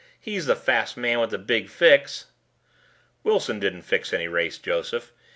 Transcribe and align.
He's 0.19 0.47
the 0.47 0.55
fast 0.55 0.97
man 0.97 1.19
with 1.19 1.29
the 1.29 1.37
big 1.37 1.69
fix." 1.69 2.25
"Wilson 3.23 3.59
didn't 3.59 3.83
fix 3.83 4.11
any 4.11 4.27
race, 4.27 4.57
Joseph. 4.57 5.11